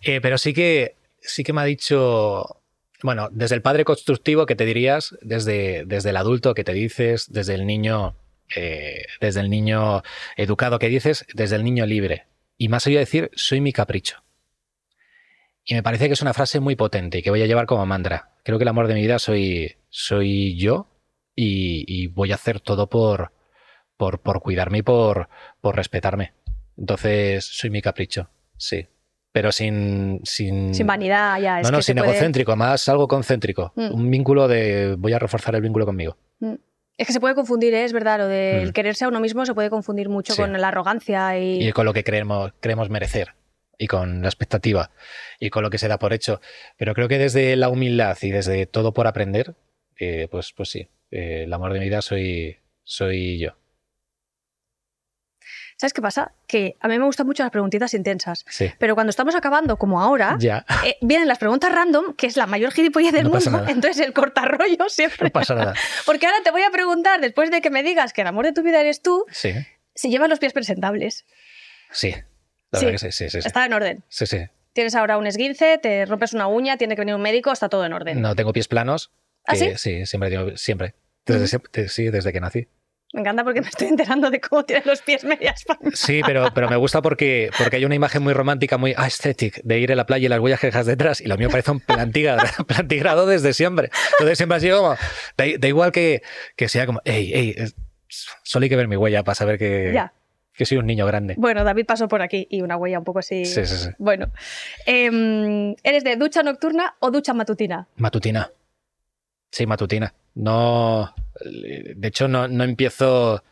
[0.01, 2.62] Eh, pero sí que, sí que me ha dicho,
[3.04, 7.25] bueno, desde el padre constructivo que te dirías, desde, desde el adulto que te dices,
[7.30, 8.15] desde el niño,
[8.56, 10.01] eh, desde el niño
[10.38, 12.25] educado que dices, desde el niño libre.
[12.58, 14.23] Y más allá de decir, soy mi capricho.
[15.65, 17.86] Y me parece que es una frase muy potente y que voy a llevar como
[17.86, 18.30] mantra.
[18.43, 20.88] Creo que el amor de mi vida soy, soy yo
[21.36, 23.32] y, y voy a hacer todo por,
[23.97, 25.28] por, por cuidarme y por,
[25.62, 26.34] por respetarme.
[26.78, 28.88] Entonces, soy mi capricho, sí.
[29.32, 30.21] Pero sin.
[30.23, 31.60] Sin, Sin vanidad, ya.
[31.60, 33.73] Es no, no, que sin puede- egocéntrico, más algo concéntrico.
[33.75, 33.93] Mm.
[33.93, 34.95] Un vínculo de.
[34.97, 36.15] Voy a reforzar el vínculo conmigo.
[36.97, 37.84] Es que se puede confundir, ¿eh?
[37.84, 38.63] es verdad, lo de Mm.
[38.63, 40.41] el quererse a uno mismo se puede confundir mucho Sí.
[40.41, 41.67] con la arrogancia y...
[41.67, 43.34] Y con lo que creemos, creemos merecer.
[43.78, 44.92] Y con la expectativa.
[45.40, 46.40] Y con lo que se da por hecho.
[46.78, 49.56] Pero creo que desde la humildad y desde todo por aprender,
[49.98, 50.90] eh, pues, pues sí.
[51.12, 53.52] eh, el amor de mi vida soy, soy yo.
[55.78, 56.32] ¿Sabes qué pasa?
[56.48, 58.72] Que a mí me gustan mucho las preguntitas intensas, Sí.
[58.80, 60.66] pero cuando estamos acabando, como ahora, Ya.
[60.86, 63.70] eh, vienen las preguntas random, que es la mayor gilipollez del No mundo, nada.
[63.70, 65.26] entonces el cortarrollo siempre...
[65.28, 65.74] No pasa nada.
[66.06, 68.54] Porque ahora te voy a preguntar, después de que me digas que el amor de
[68.54, 69.52] tu vida eres tú, Sí.
[69.94, 71.26] si llevas los pies presentables.
[71.92, 72.16] Sí.
[72.76, 72.86] La Sí.
[72.86, 73.42] verdad que sí, sí, sí.
[73.42, 73.48] sí.
[73.48, 74.04] Está en orden.
[74.10, 74.38] Sí, sí.
[74.74, 77.86] Tienes ahora un esguince, te rompes una uña, tiene que venir un médico, está todo
[77.86, 78.22] en orden.
[78.22, 79.12] No tengo pies planos.
[79.48, 80.06] ¿Ah, que sí?
[80.06, 80.96] siempre tengo, siempre.
[81.26, 82.68] Desde, siempre- sí, desde que nací.
[83.14, 85.94] Me encanta porque me estoy enterando de cómo tienes los pies medias palmas.
[86.00, 89.80] Sí, pero, pero me gusta porque, porque hay una imagen muy romántica, muy aesthetic, de
[89.80, 91.22] ir a la playa y las huellas que dejas detrás.
[91.22, 93.90] Y lo mío parece un plantigrado, plantigrado desde siempre.
[94.14, 94.96] Entonces siempre ha sido como.
[95.38, 96.22] Da, igual que,
[96.58, 97.56] que sea como, hey, hey,
[98.44, 100.12] solo hay que ver mi huella para saber que, Ya.
[100.58, 101.36] Que soy un niño grande.
[101.38, 103.46] Bueno, David pasó por aquí y una huella un poco así.
[103.46, 103.89] Sí, sí, sí.
[103.98, 104.32] Bueno,
[104.86, 107.88] Em, ¿eres de ducha nocturna o ducha matutina?
[107.98, 108.52] Matutina.
[109.52, 110.13] Sí, matutina.
[110.36, 111.13] No.
[111.44, 113.44] De hecho, no, no empiezo.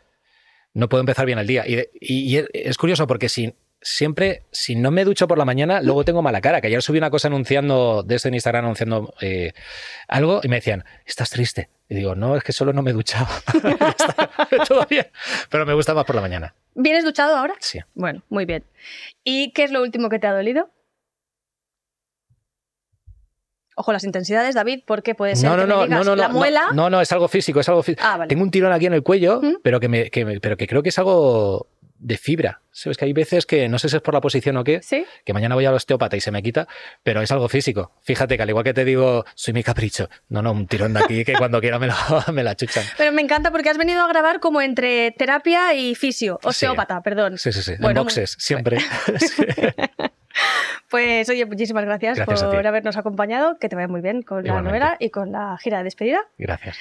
[0.74, 1.64] No puedo empezar bien el día.
[1.66, 6.04] Y, y- es curioso porque si siempre, si no me ducho por la mañana, luego
[6.04, 6.60] tengo mala cara.
[6.60, 9.52] Que ayer subí una cosa anunciando, desde en Instagram anunciando eh,
[10.08, 11.68] algo y me decían, estás triste.
[11.88, 12.92] Y digo, no, es que solo no me
[14.68, 15.06] Todo bien.
[15.50, 16.54] Pero me gusta más por la mañana.
[16.74, 17.54] ¿Vienes duchado ahora?
[17.60, 17.78] Sí.
[17.94, 18.64] Bueno, muy bien.
[19.22, 20.70] ¿Y qué es lo último que te ha dolido?
[23.76, 26.16] Ojo las intensidades, David, porque puede ser No, no, que me no, digas no, no,
[26.16, 26.62] la no, muela.
[26.72, 28.02] no, no, es algo físico, es algo físico.
[28.06, 28.28] Ah, vale.
[28.28, 29.56] Tengo un tirón aquí en el cuello, ¿Mm?
[29.64, 31.66] pero que me, que me- pero que creo que es algo
[32.04, 32.60] de fibra.
[32.70, 35.06] Sabes que hay veces que no sé si es por la posición o qué, ¿Sí?
[35.24, 36.68] que mañana voy al osteópata y se me quita,
[37.02, 37.92] pero es algo físico.
[38.02, 40.10] Fíjate que al igual que te digo, soy mi capricho.
[40.28, 41.94] No, no, un tirón de aquí que cuando quiera me, lo,
[42.32, 42.84] me la chuchan.
[42.98, 47.38] Pero me encanta porque has venido a grabar como entre terapia y fisio, osteópata, perdón.
[47.38, 47.72] Sí, sí, sí.
[47.78, 48.78] Bueno, en boxes, siempre.
[49.18, 49.44] Sí.
[50.94, 54.96] Pues oye, muchísimas gracias, por habernos acompañado, que te vaya muy bien con la novela
[55.00, 56.20] y con la gira de despedida.
[56.38, 56.78] Gracias.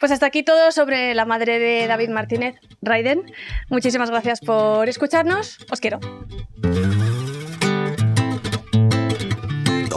[0.00, 3.22] Pues hasta aquí todo sobre la madre de David Martínez, Raiden.
[3.70, 5.64] Muchísimas gracias por escucharnos.
[5.70, 6.00] Os quiero.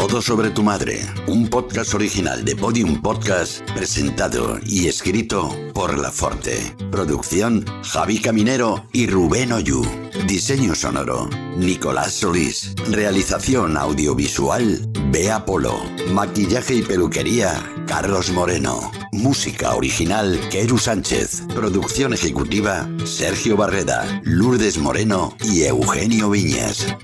[0.08, 6.12] Todo sobre tu madre, un podcast original de Podium Podcast, presentado y escrito por La
[6.12, 6.76] Forte.
[6.92, 9.84] Producción Javi Caminero y Rubén Oyu.
[10.28, 12.76] Diseño sonoro Nicolás Solís.
[12.92, 14.80] Realización audiovisual
[15.12, 15.74] Bea Polo.
[16.12, 17.56] Maquillaje y peluquería
[17.88, 18.92] Carlos Moreno.
[19.12, 21.42] Música original Keru Sánchez.
[21.56, 26.96] Producción ejecutiva Sergio Barreda, Lourdes Moreno y Eugenio Viñas.